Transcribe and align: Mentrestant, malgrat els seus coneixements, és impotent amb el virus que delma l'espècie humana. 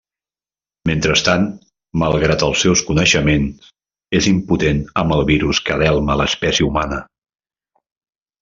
Mentrestant, 0.89 1.43
malgrat 2.03 2.45
els 2.47 2.63
seus 2.65 2.81
coneixements, 2.89 3.69
és 4.21 4.31
impotent 4.33 4.83
amb 5.03 5.17
el 5.19 5.25
virus 5.31 5.61
que 5.69 5.81
delma 5.83 6.17
l'espècie 6.23 6.71
humana. 6.71 7.03